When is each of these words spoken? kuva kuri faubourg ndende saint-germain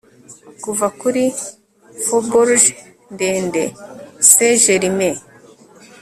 kuva 0.63 0.87
kuri 0.99 1.23
faubourg 2.03 2.63
ndende 3.13 3.63
saint-germain 4.29 5.15